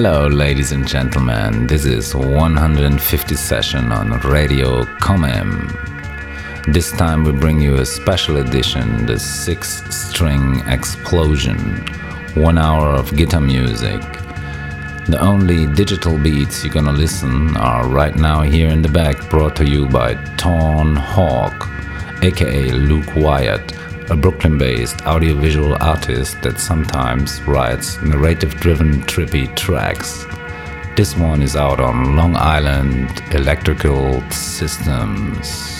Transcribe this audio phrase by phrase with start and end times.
[0.00, 1.66] Hello, ladies and gentlemen.
[1.66, 5.72] This is 150 session on Radio Cómeme.
[6.72, 11.58] This time we bring you a special edition, the six string explosion,
[12.36, 14.00] one hour of guitar music.
[15.08, 19.56] The only digital beats you're gonna listen are right now here in the back, brought
[19.56, 21.68] to you by Torn Hawk,
[22.22, 23.77] aka Luke Wyatt,
[24.10, 30.24] a Brooklyn based audiovisual artist that sometimes writes narrative driven trippy tracks.
[30.96, 35.77] This one is out on Long Island Electrical Systems.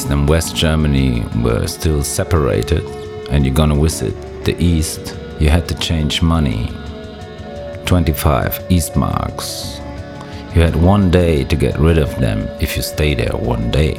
[0.00, 2.82] East and West Germany were still separated
[3.28, 4.14] and you're gonna visit
[4.44, 6.72] the East, you had to change money.
[7.84, 9.78] 25 East marks.
[10.54, 13.94] You had one day to get rid of them if you stay there one day.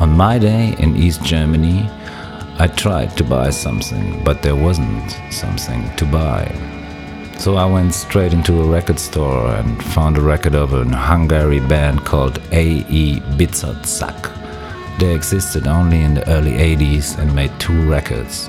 [0.00, 1.86] On my day in East Germany,
[2.58, 6.50] I tried to buy something, but there wasn't something to buy.
[7.38, 11.60] So I went straight into a record store and found a record of a Hungary
[11.60, 13.20] band called A.E.
[13.36, 14.39] Bizottság.
[15.00, 18.48] They existed only in the early 80s and made two records.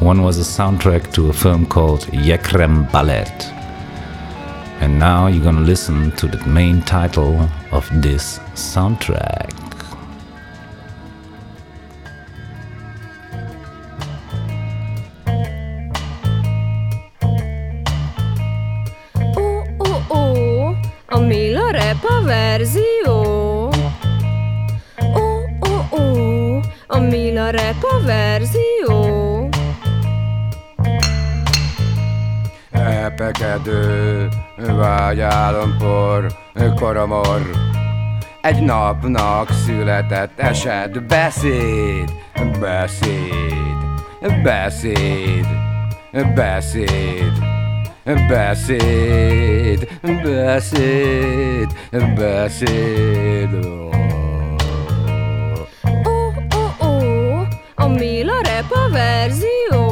[0.00, 3.44] One was a soundtrack to a film called Jégkrémbalett.
[4.80, 9.67] And now you're gonna listen to the main title of this soundtrack.
[38.48, 42.12] Egy napnak született eset, beszéd,
[42.60, 45.46] beszéd, beszéd,
[46.34, 47.32] beszéd.
[48.28, 49.88] Beszéd,
[50.22, 51.68] beszéd,
[52.16, 53.54] beszéd
[56.04, 56.92] Ó, ó, ó,
[57.74, 59.82] a Mila rap a verzió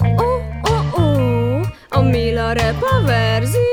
[0.00, 0.30] Ó,
[0.62, 3.63] ó, ó, a Mila rap a verzió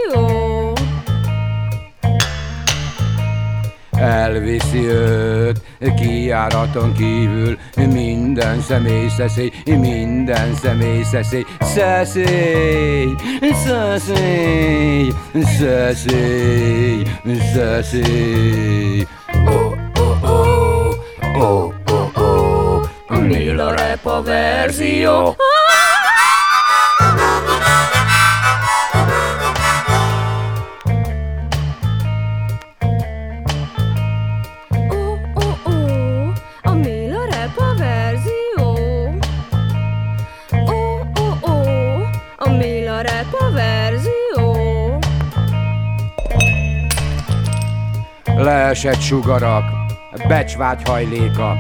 [4.02, 5.62] Elviszi őt.
[5.96, 11.46] Kiáraton kívül Minden személy szeszély, minden személy szeszély.
[11.60, 13.08] Szeszély,
[13.66, 15.12] szeszély,
[15.60, 17.04] szeszély,
[17.54, 19.08] szeszély.
[19.46, 20.94] Oh, oh, oh,
[21.38, 25.36] oh, oh, oh Mila rap a verzió
[48.42, 49.64] leesett sugarak,
[50.28, 51.58] becsvágy hajléka,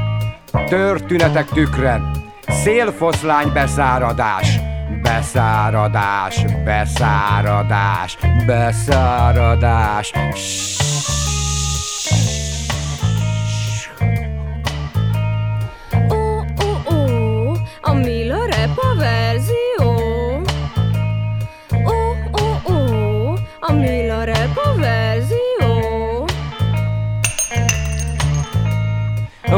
[0.68, 2.02] történetek tükre,
[2.48, 4.60] szélfoszlány beszáradás,
[5.02, 10.12] beszáradás, beszáradás, beszáradás.
[10.16, 10.81] Ó,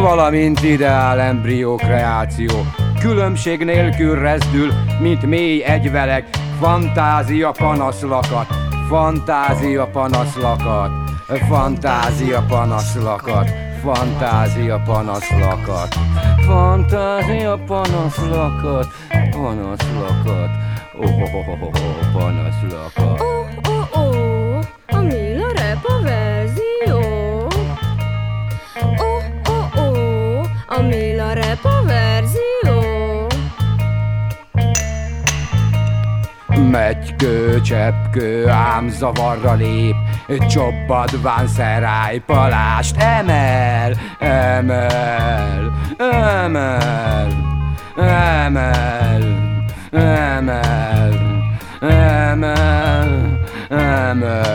[0.04, 2.52] valamint ideál embrió kreáció.
[3.00, 6.30] Különbség nélkül rezdül, mint mély egyvelek,
[6.60, 8.48] fantázia panaszlakat,
[8.90, 10.92] fantázia panaszlakat,
[11.48, 13.50] fantázia panaszlakat,
[13.82, 15.96] fantázia panaszlakat,
[16.46, 18.88] fantázia panaszlakat,
[19.32, 20.50] panaszlakat,
[20.98, 23.20] oh, oh, oh, oh, oh, panaszlakat.
[23.20, 23.73] Oh, oh, oh,
[30.78, 33.28] a Mila Rap a verzió.
[36.72, 39.96] Megykő, cseppkő, ám zavarra lép,
[40.50, 47.32] csobadván szeráj palást emel, emel, emel,
[47.96, 49.24] emel,
[49.92, 51.14] emel, emel,
[51.82, 53.40] emel,
[53.70, 54.54] emel.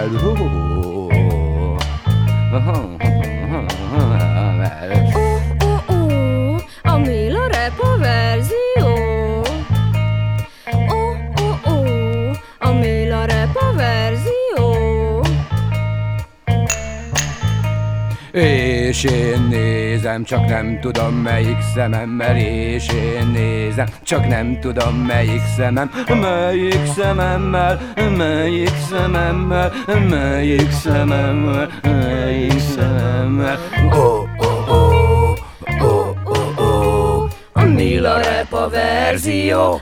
[18.39, 25.43] És én nézem, csak nem tudom melyik szememmel És én nézem, csak nem tudom melyik
[25.57, 25.91] szemem
[26.21, 27.81] Melyik szememmel,
[28.17, 29.73] melyik szememmel
[30.09, 33.59] Melyik szememmel, melyik szememmel.
[33.91, 35.39] Oh, oh, oh,
[35.81, 37.29] oh, oh, oh
[37.65, 39.81] Nila rap verzió.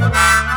[0.00, 0.47] Hallgatak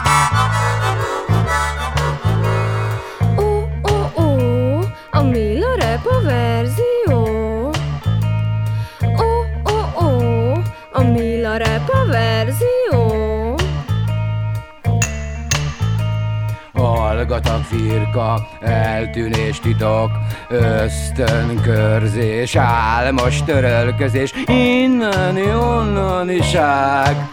[17.71, 20.11] firka, eltűnés titok,
[20.49, 27.29] ösztönkörzés, álmos törölközés, innen onnan iság,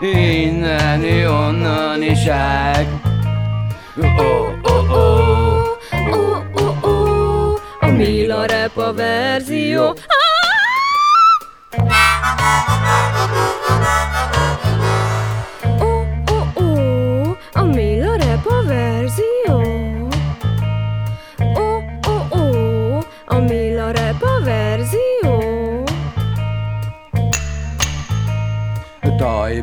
[0.00, 2.86] innen onnan iság.
[3.96, 5.32] Oh, oh, oh.
[6.10, 9.94] Oh, oh, oh, a Mila rap a verzió.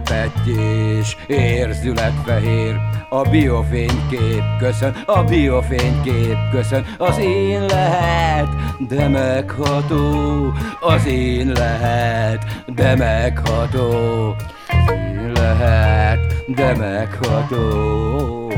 [0.10, 2.76] Tajpettyés, érzületfehér,
[3.10, 8.48] a biofénykép köszön, a biofénykép köszön, az én lehet,
[8.88, 14.36] de megható, az én lehet, de megható,
[14.68, 18.52] az én lehet, de megható,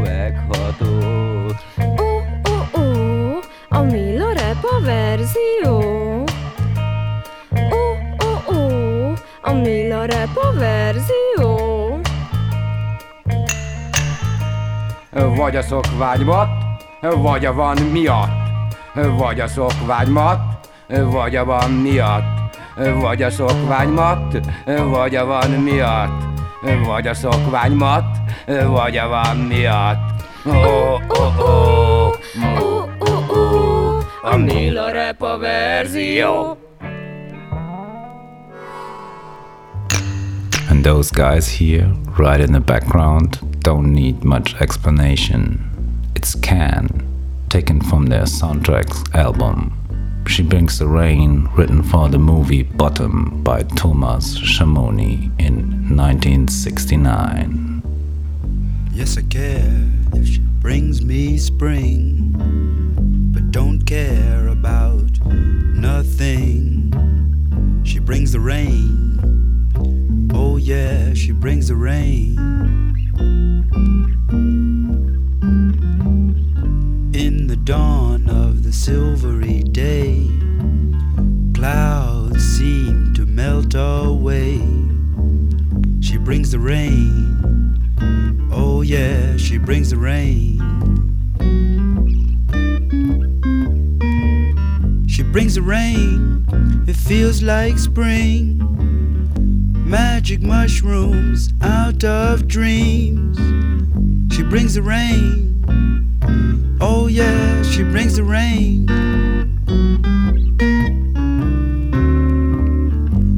[0.00, 0.86] megható.
[1.96, 3.36] Oh, oh,
[3.68, 3.78] a
[4.62, 5.93] a verzió.
[9.44, 12.00] A Mila rap a verzió.
[15.36, 16.48] Vagy a szokványmat,
[17.00, 18.30] vagy a van miatt,
[18.94, 20.38] vagy a szokványmat,
[20.88, 22.56] vagy a van miatt,
[23.00, 24.40] vagy a szokványmat,
[24.90, 26.22] vagy a van miatt,
[26.86, 28.04] vagy a szokványmat,
[28.66, 30.12] vagy a van miatt.
[30.46, 32.14] Oh, oh, oh,
[32.58, 36.63] Oh, oh, oh, a Mila rap a verzió.
[40.84, 45.70] Those guys here, right in the background, don't need much explanation.
[46.14, 47.06] It's Can,
[47.48, 49.72] taken from their soundtracks album.
[50.28, 57.82] She Brings the Rain, written for the movie Bottom by Thomas Schamoni in 1969.
[58.92, 62.34] Yes, I care if she brings me spring,
[63.32, 66.92] but don't care about nothing.
[67.84, 69.03] She brings the rain.
[70.64, 72.38] Yeah, she brings the rain.
[77.12, 80.26] In the dawn of the silvery day,
[81.52, 84.56] clouds seem to melt away.
[86.00, 88.48] She brings the rain.
[88.50, 90.60] Oh, yeah, she brings the rain.
[95.08, 96.46] She brings the rain,
[96.88, 98.63] it feels like spring.
[99.94, 103.38] Magic mushrooms out of dreams.
[104.34, 105.64] She brings the rain.
[106.80, 108.88] Oh, yeah, she brings the rain.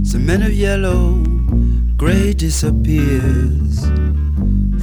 [0.03, 1.23] Cement of yellow,
[1.99, 3.85] gray disappears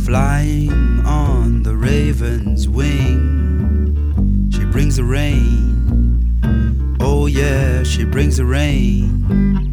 [0.05, 0.71] flying
[1.07, 4.51] on the raven's wing.
[4.53, 6.97] She brings the rain.
[6.99, 9.72] Oh, yeah, she brings the rain.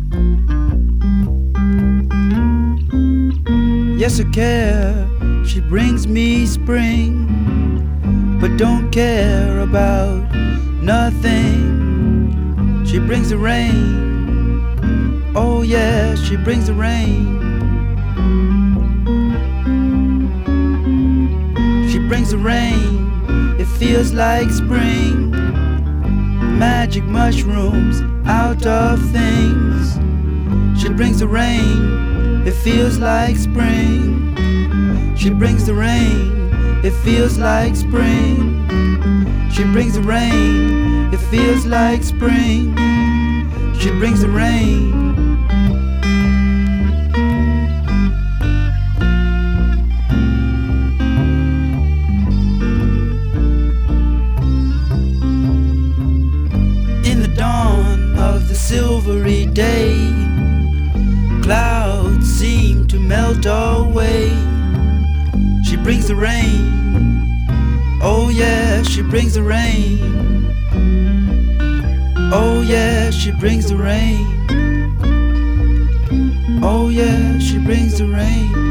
[4.01, 5.07] Yes, I care.
[5.45, 7.27] She brings me spring,
[8.41, 10.35] but don't care about
[10.83, 11.67] nothing.
[12.87, 15.31] She brings the rain.
[15.37, 17.37] Oh, yeah, she brings the rain.
[21.93, 23.13] She brings the rain,
[23.61, 25.31] it feels like spring.
[26.59, 29.99] Magic mushrooms out of things.
[30.81, 32.10] She brings the rain,
[32.47, 34.35] it feels like spring.
[35.17, 36.51] She brings the rain,
[36.83, 38.67] it feels like spring.
[39.53, 42.75] She brings the rain, it feels like spring.
[43.79, 44.91] She brings the rain.
[57.05, 59.90] In the dawn of the silvery day,
[63.11, 64.29] melt away.
[65.65, 67.27] She brings the rain.
[68.01, 69.99] Oh, yeah, she brings the rain.
[72.33, 74.25] Oh, yeah, she brings the rain.
[76.63, 78.70] Oh, yeah, she brings the rain.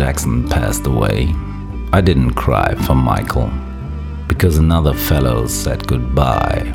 [0.00, 1.34] Jackson passed away,
[1.92, 3.52] I didn't cry for Michael
[4.28, 6.72] because another fellow said goodbye.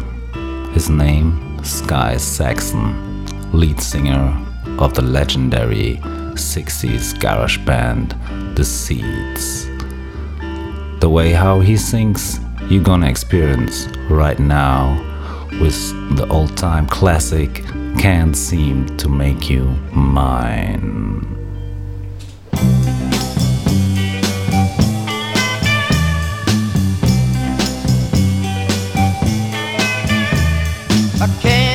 [0.74, 4.32] His name, Sky Saxon, lead singer
[4.77, 5.96] of the legendary
[6.36, 8.12] 60s garage band
[8.55, 9.65] The Seeds.
[11.00, 12.39] The way how he sings,
[12.70, 15.01] you're gonna experience right now
[15.60, 15.79] with
[16.15, 17.63] the old time classic
[17.98, 19.63] Can't Seem to Make You
[19.96, 21.35] Mine.
[31.45, 31.75] can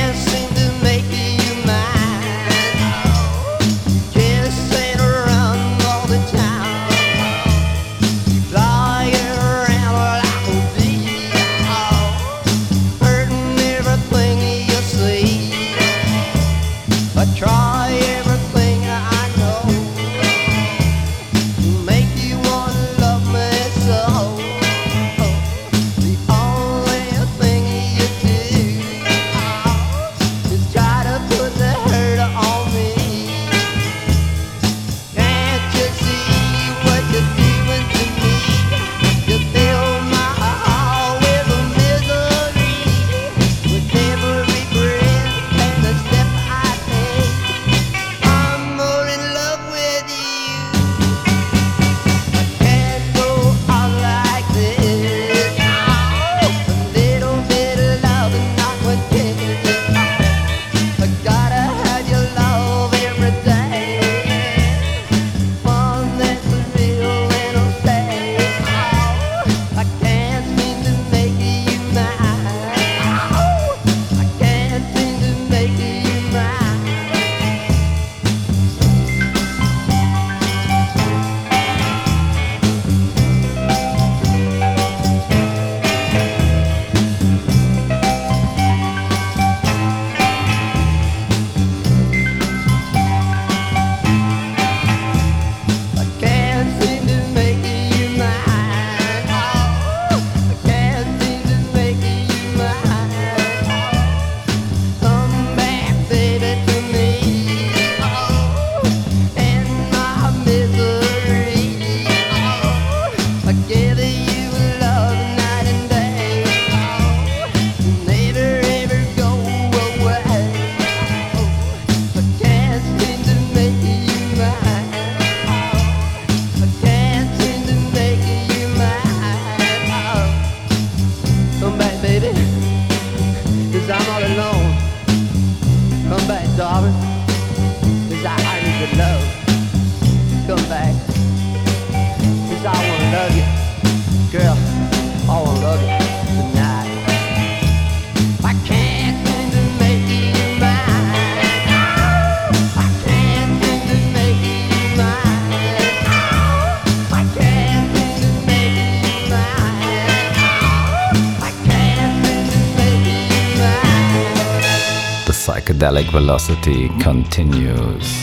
[166.01, 168.15] psychedelic velocity continues.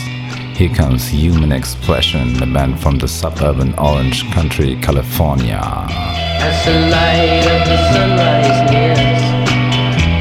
[0.56, 5.60] Here comes Human Expression, the band from the suburban Orange Country, California.
[5.60, 9.22] As the light of the sunrise nears,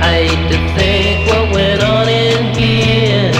[0.01, 3.31] I hate to think what went on in here.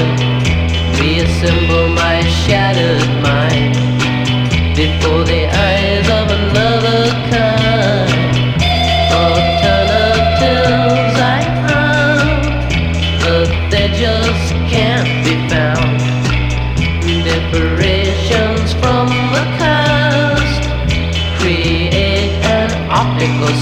[1.00, 3.76] Reassemble my shattered mind
[4.76, 5.47] before the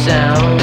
[0.06, 0.55] sound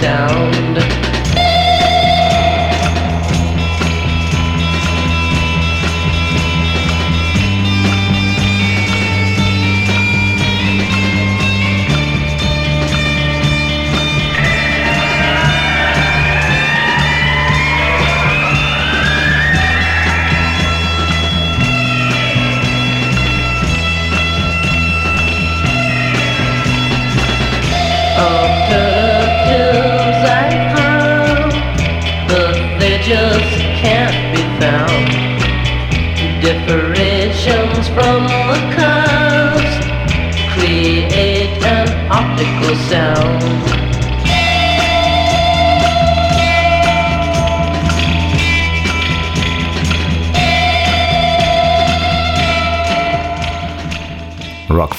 [0.00, 0.97] sound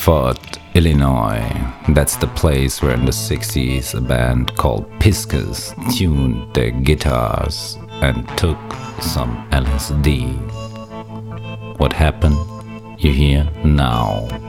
[0.09, 1.47] Rockford, Illinois.
[1.89, 8.27] That's the place where in the 60s a band called Pisces tuned their guitars and
[8.35, 8.57] took
[9.01, 10.33] some LSD.
[11.77, 12.37] What happened?
[12.97, 14.48] You hear now.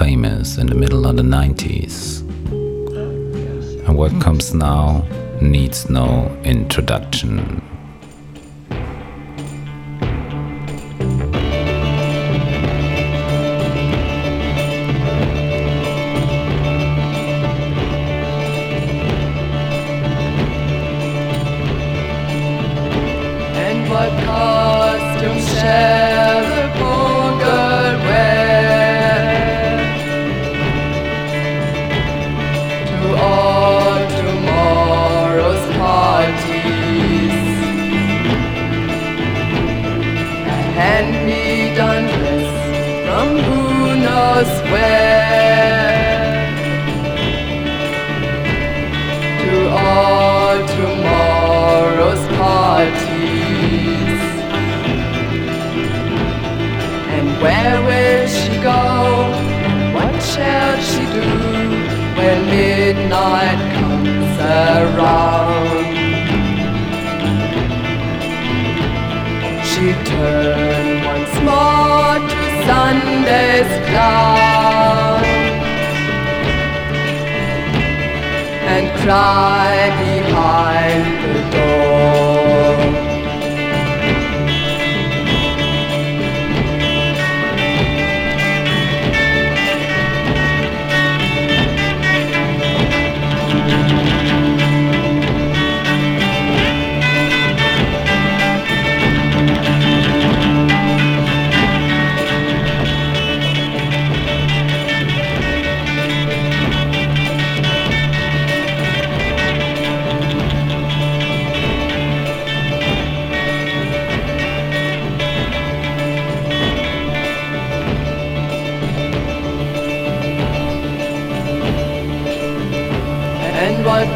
[0.00, 2.22] Famous in the middle of the 90s.
[3.86, 5.06] And what comes now
[5.42, 7.59] needs no introduction.
[40.94, 42.60] and be done with
[43.04, 43.62] from who
[44.06, 45.90] knows where
[49.42, 49.54] to
[49.88, 54.22] all tomorrow's parties.
[57.16, 58.82] And where will she go?
[59.96, 61.30] What shall she do
[62.18, 65.90] when midnight comes around?
[69.70, 70.59] She turns.
[78.72, 81.19] And cry behind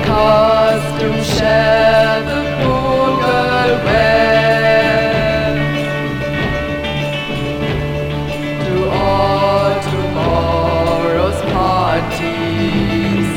[0.07, 3.75] costume share the pool girl.
[8.67, 8.77] To
[9.91, 13.31] tomorrow's parties,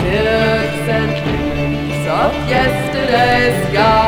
[0.00, 1.12] silks and
[3.76, 4.05] of.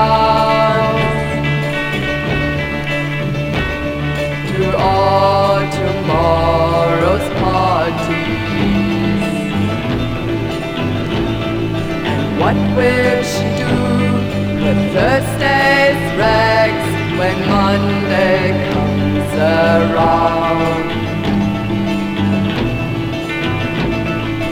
[14.98, 20.88] Thursday's rags when Monday comes around.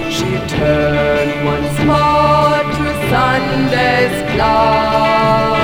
[0.09, 5.59] She turned once more to Sunday's cloud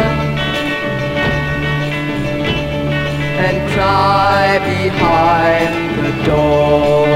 [3.47, 7.12] and cried behind the door.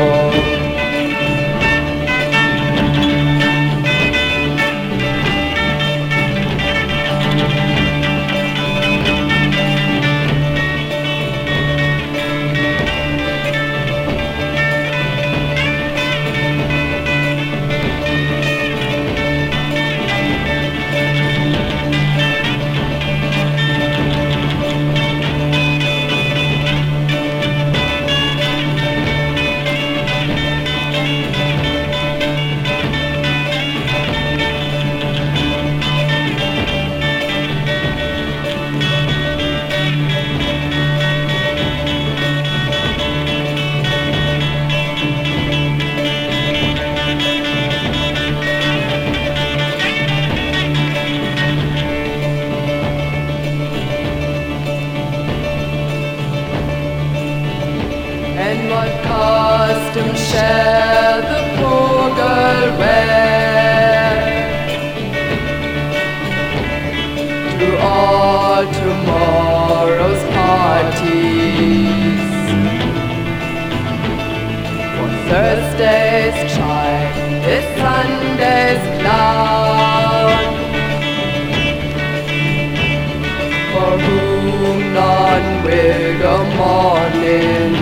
[85.77, 87.73] big a morning.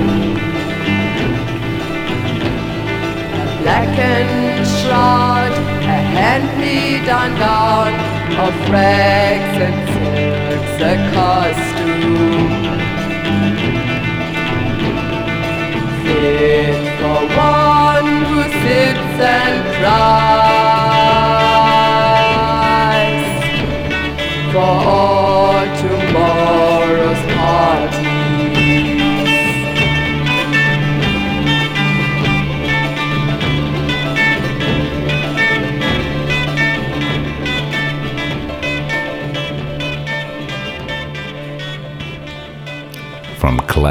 [3.42, 5.52] A blackened shroud,
[5.94, 7.92] a hand-me-down gown
[8.44, 12.64] of rags and silks, a costume.
[16.02, 20.53] Fit for one who sits and cries.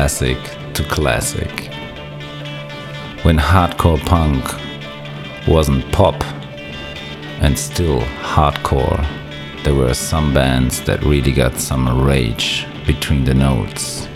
[0.03, 1.71] Classic to classic.
[3.23, 4.43] When hardcore punk
[5.47, 6.21] wasn't pop
[7.39, 9.01] and still hardcore,
[9.63, 14.07] there were some bands that really got some rage between the notes.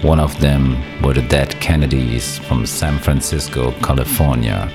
[0.00, 0.62] One of them
[1.02, 4.70] were the Dead Kennedys from San Francisco, California.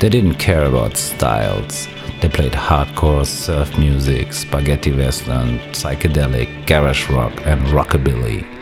[0.00, 1.86] They didn't care about styles.
[2.20, 8.59] They played hardcore surf music, spaghetti western, psychedelic, garage rock, and rockabilly.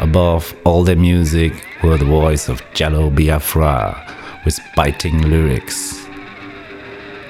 [0.00, 6.06] Above all their music were the voice of Jello Biafra with biting lyrics.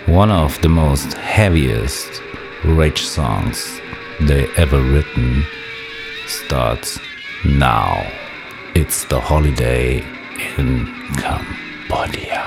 [0.04, 2.22] One of the most heaviest
[2.64, 3.80] rage songs
[4.20, 5.44] they ever written
[6.26, 6.98] starts
[7.42, 8.06] now.
[8.74, 10.04] It's the holiday
[10.58, 12.42] in Cambodia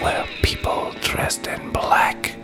[0.00, 2.34] where people dressed in black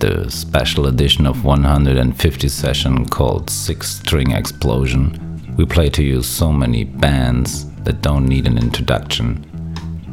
[0.00, 5.54] the special edition of 150 session called Six String Explosion.
[5.58, 9.44] We play to you so many bands that don't need an introduction.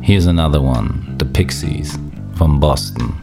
[0.02, 1.98] Here's another one, The Pixies,
[2.36, 3.16] from Boston.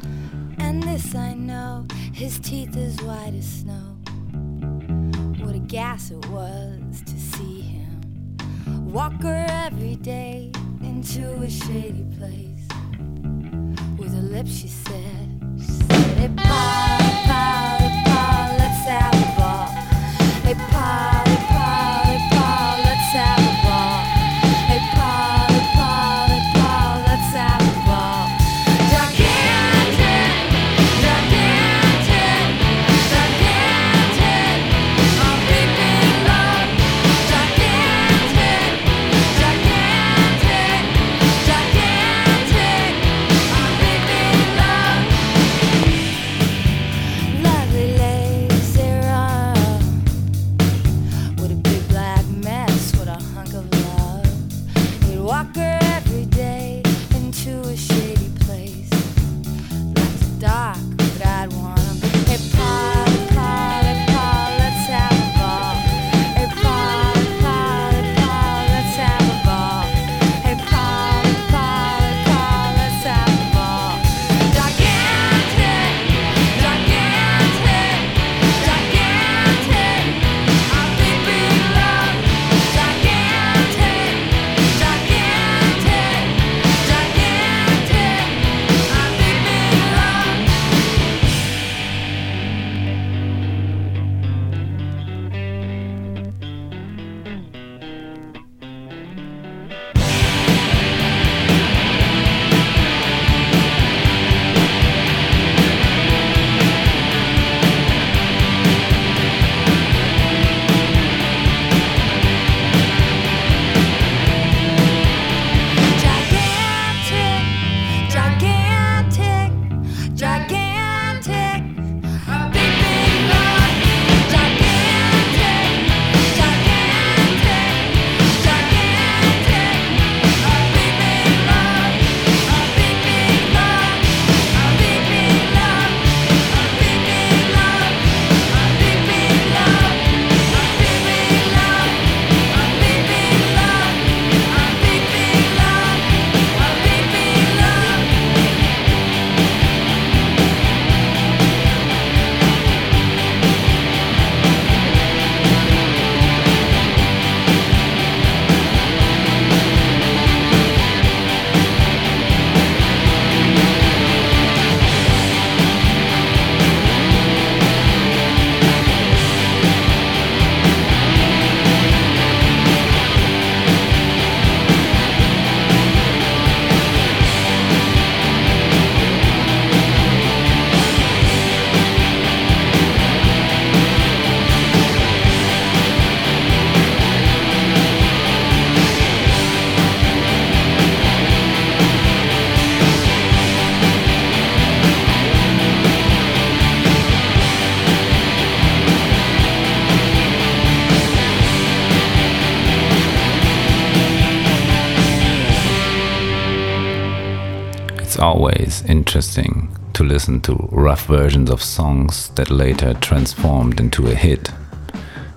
[208.44, 214.50] always interesting to listen to rough versions of songs that later transformed into a hit.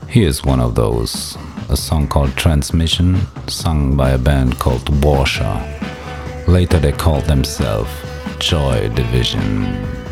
[0.10, 1.38] Here's one of those
[1.70, 5.58] a song called Transmission, sung by a band called Warsaw.
[6.48, 7.90] Later they called themselves
[8.40, 10.07] Joy Division.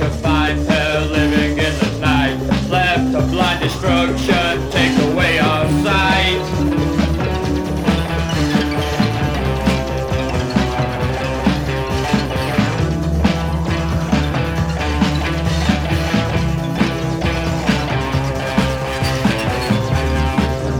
[0.00, 2.36] Fine pair living in the night.
[2.68, 6.40] Left to blind destruction, take away our sight.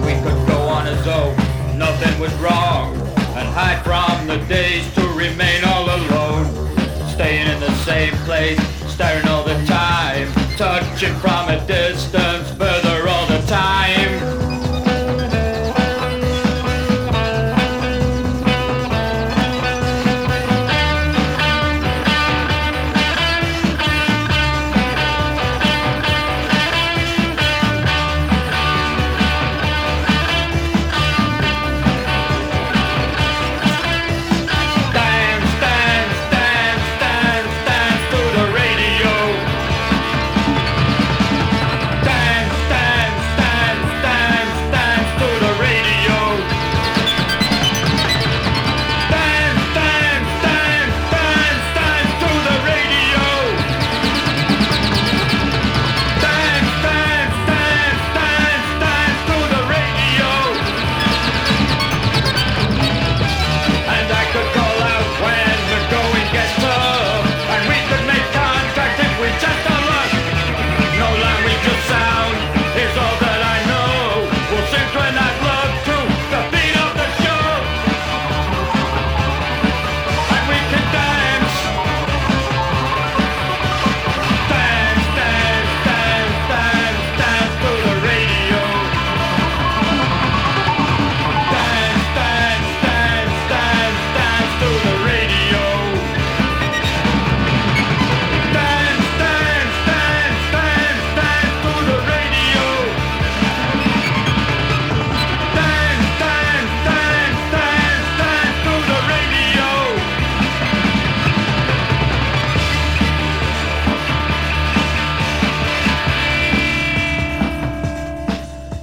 [0.04, 1.34] We could go on as though
[1.76, 2.94] nothing was wrong
[3.36, 6.46] and hide from the days to remain all alone.
[7.14, 8.58] Staying in the same place,
[8.92, 12.51] staring all the time, touching from a distance,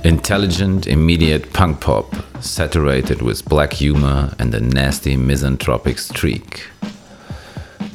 [0.09, 6.65] Intelligent, immediate punk pop, saturated with black humor and a nasty misanthropic streak.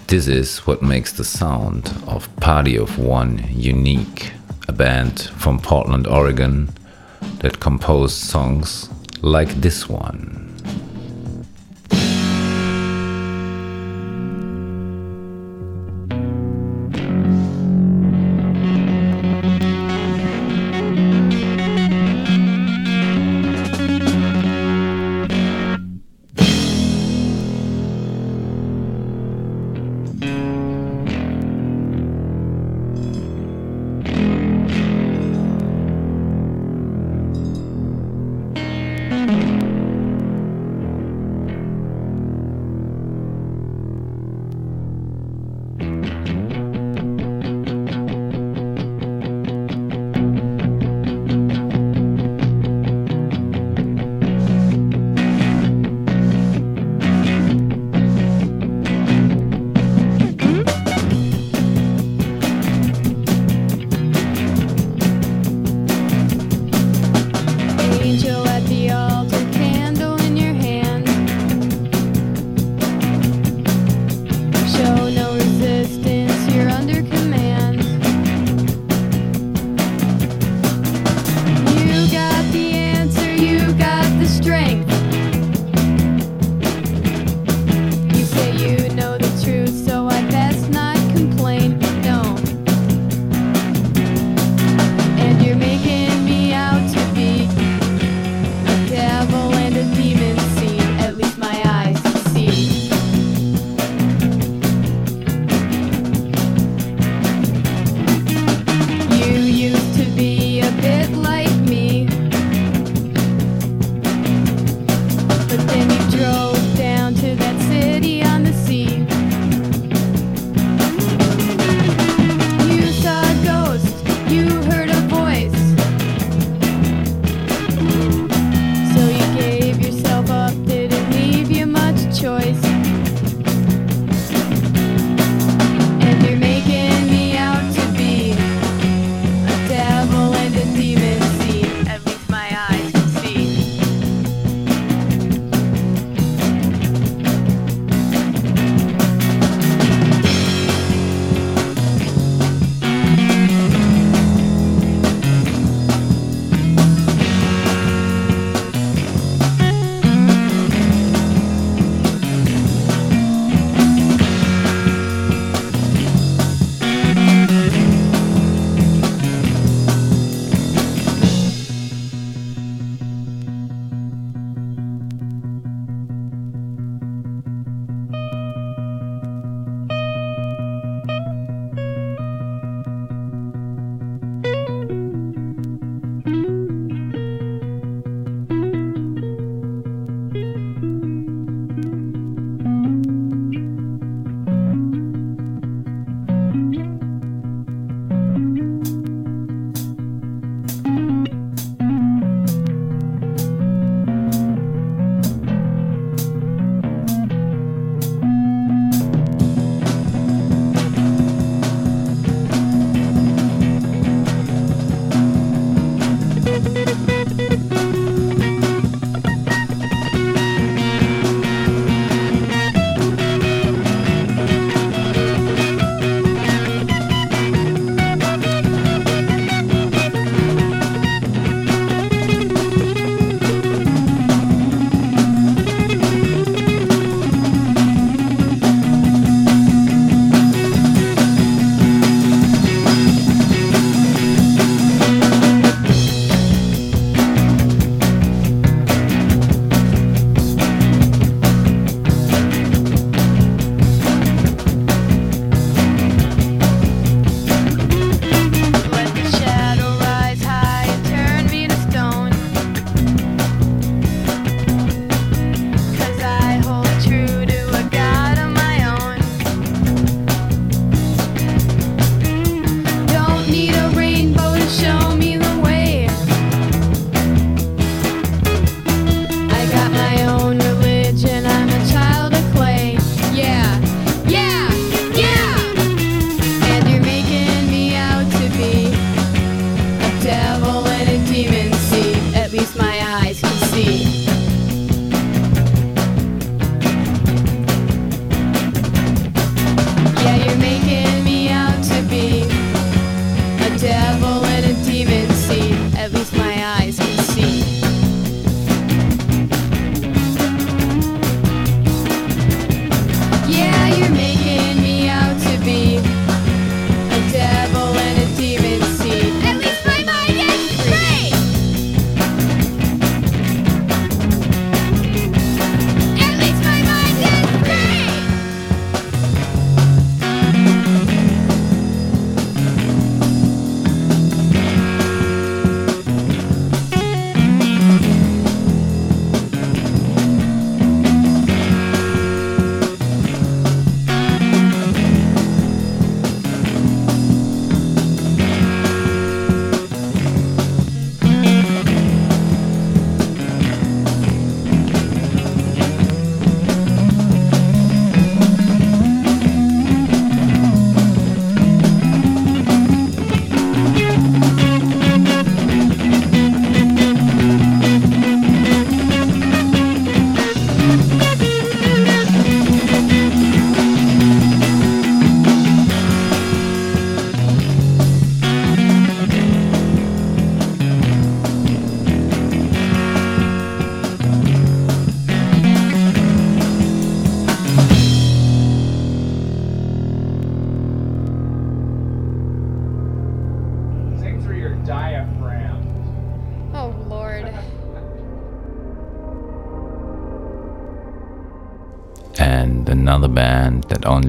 [0.06, 4.30] This is what makes the sound of Party of One unique,
[4.68, 6.68] a band from Portland, Oregon
[7.40, 8.88] that composed songs
[9.20, 10.43] like this one.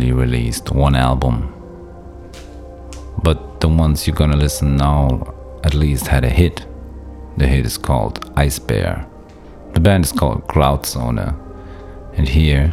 [0.05, 1.51] Only released one album.
[3.23, 5.33] But the ones you're gonna listen now
[5.63, 6.63] at least had a hit.
[7.37, 9.03] The hit is called Eisbär.
[9.73, 11.33] The band is called Grauzone.
[12.17, 12.71] And here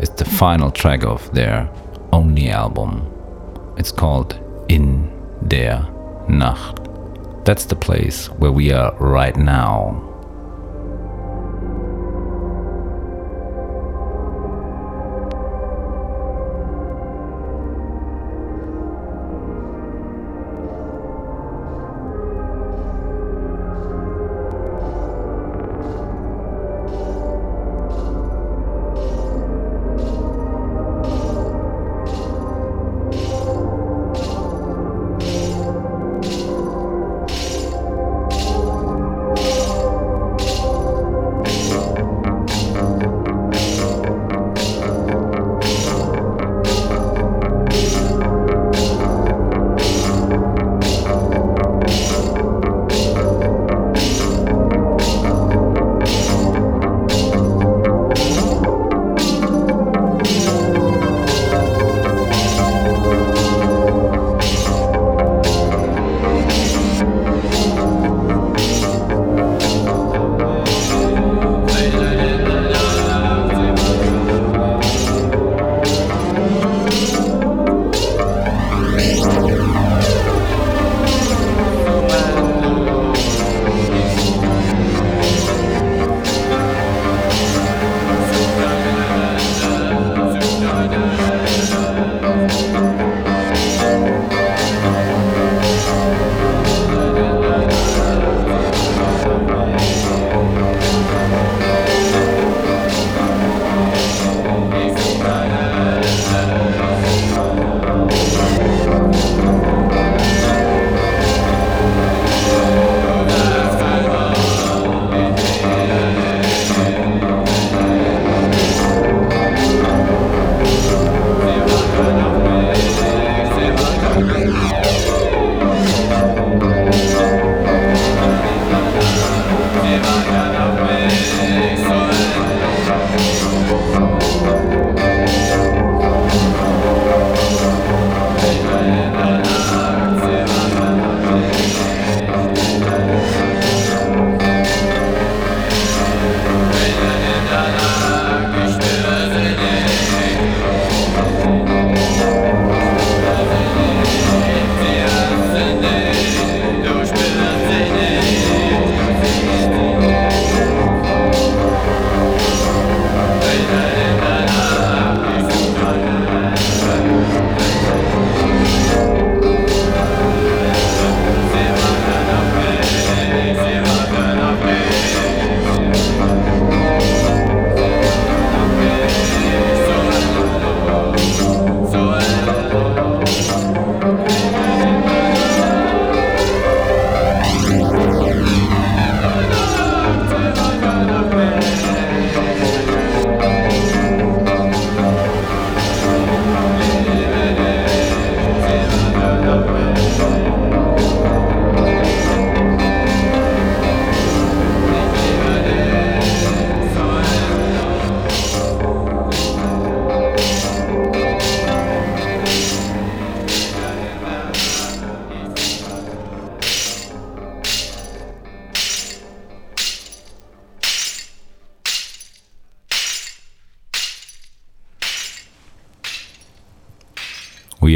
[0.00, 1.70] is the final track of their
[2.12, 3.06] only album.
[3.76, 4.36] It's called
[4.68, 5.08] In
[5.46, 5.86] der
[6.28, 6.80] Nacht.
[7.44, 10.09] That's the place where we are right now.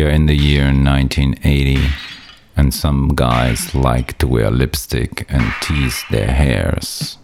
[0.05, 1.79] We are in the year 1980,
[2.59, 7.17] and some guys like to wear lipstick and tease their hairs.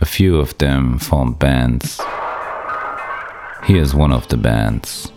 [0.00, 2.00] A few of them form bands.
[3.64, 5.12] Here's one of the bands.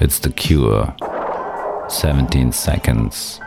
[0.00, 0.92] It's The Cure.
[1.88, 3.40] 17 seconds.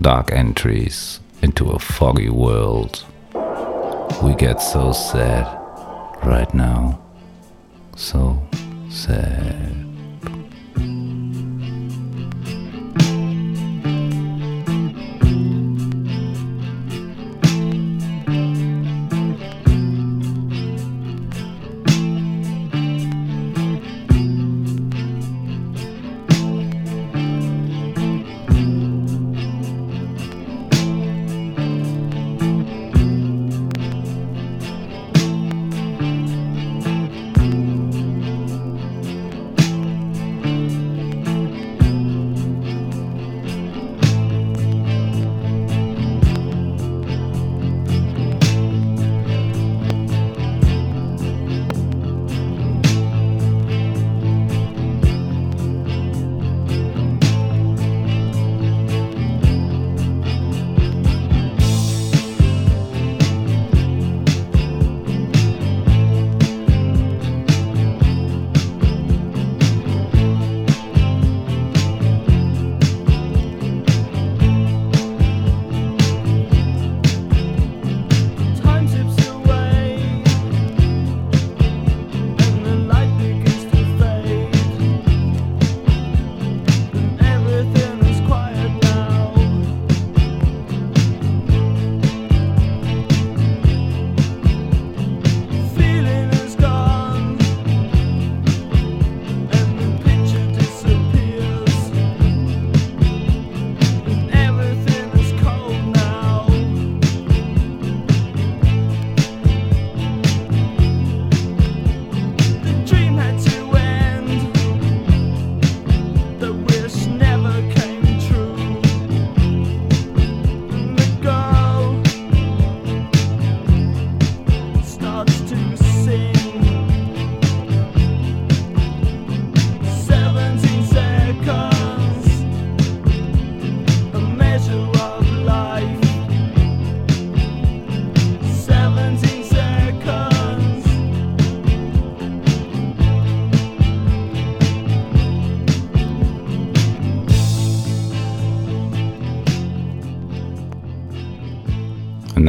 [0.00, 3.04] Dark entries into a foggy world.
[4.22, 5.44] We get so sad
[6.24, 7.02] right now.
[7.96, 8.40] So
[8.90, 9.89] sad.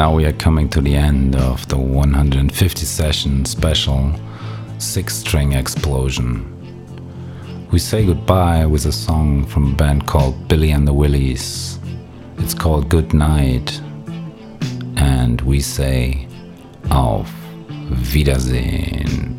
[0.02, 4.12] Now we are coming to the end of the 150 session special
[4.80, 6.32] six string explosion.
[7.72, 11.78] We say goodbye with a song from a band called Billy and the Willies.
[12.40, 13.80] It's called Good Night.
[14.96, 16.28] And we say
[16.90, 17.32] Auf
[18.12, 19.31] Wiedersehen.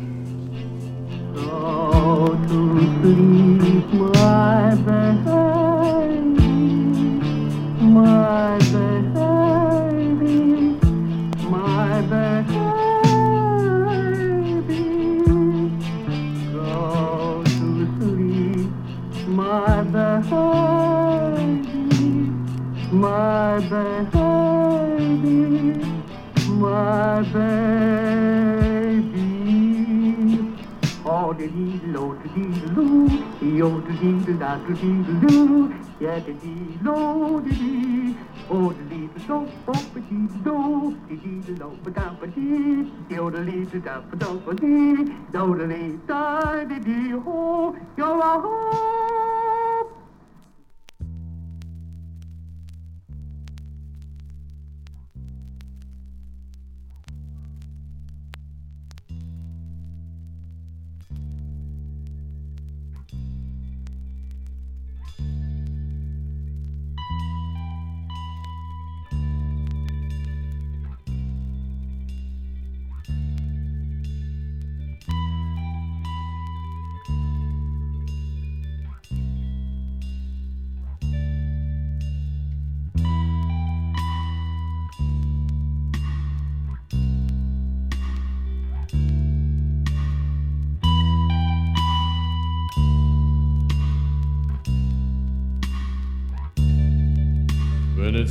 [19.65, 20.33] My baby,
[22.91, 24.17] my baby,
[26.47, 29.21] my baby.
[31.05, 33.07] Oh, de dee lo, de dee loo,
[33.59, 36.95] yo de dee da de dee loo, yeah de dee lo,
[37.41, 38.15] de dee.
[38.49, 39.37] Oh, de dee do,
[39.67, 40.57] oh, de dee do,
[41.07, 44.95] de dee lo, ba da ba dee, yo de dee da ba da ba dee,
[45.31, 49.22] do de dee da de dee ho, yo la ho.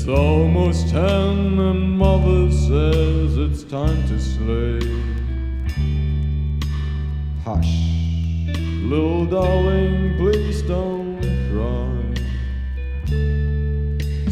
[0.03, 4.83] It's almost ten and mother says it's time to sleep.
[7.45, 7.73] Hush,
[8.83, 11.23] little darling, please don't
[11.53, 12.03] cry.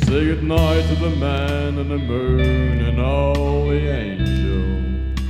[0.06, 5.20] Say goodnight to the man and the moon and all the angels.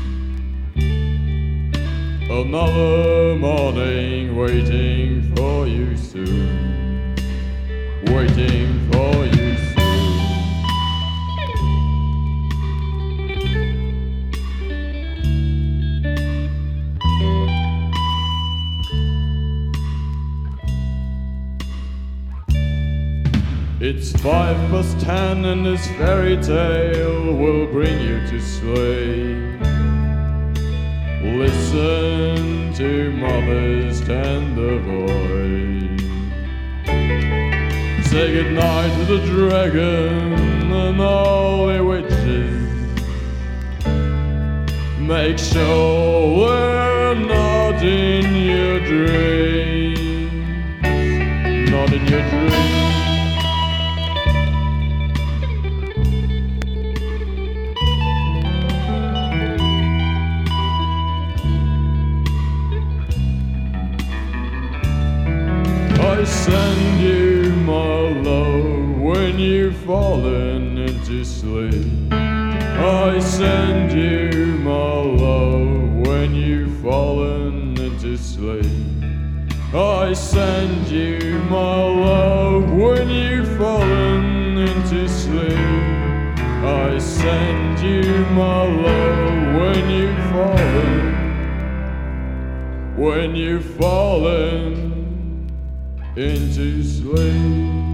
[2.31, 7.15] Another morning waiting for you soon.
[8.07, 9.50] Waiting for you
[24.23, 29.61] five ten and this fairy tale will bring you to sleep.
[31.23, 36.01] Listen to mother's tender voice.
[38.11, 42.69] Say goodnight to the dragon and all the witches.
[44.99, 50.31] Make sure we're not in your dreams.
[51.71, 52.70] Not in your dreams.
[69.91, 72.13] Fallen into sleep.
[72.13, 78.71] I send you my love when you've fallen into sleep.
[79.75, 85.59] I send you my love when you've fallen into sleep.
[86.39, 91.03] I send you my love when you've fallen.
[92.97, 95.51] When you've fallen
[96.15, 97.90] into sleep.